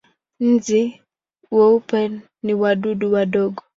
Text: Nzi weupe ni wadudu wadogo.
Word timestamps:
Nzi 0.51 0.81
weupe 1.55 2.01
ni 2.43 2.53
wadudu 2.61 3.07
wadogo. 3.13 3.61